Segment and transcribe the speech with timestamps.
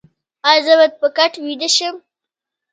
[0.49, 1.95] ایا زه باید په کټ ویده شم؟